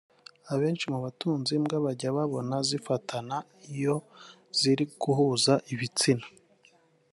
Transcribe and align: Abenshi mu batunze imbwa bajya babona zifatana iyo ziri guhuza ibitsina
Abenshi 0.53 0.85
mu 0.93 0.99
batunze 1.05 1.49
imbwa 1.57 1.77
bajya 1.85 2.09
babona 2.17 2.55
zifatana 2.69 3.37
iyo 3.73 3.95
ziri 4.59 4.85
guhuza 5.01 5.53
ibitsina 5.73 6.25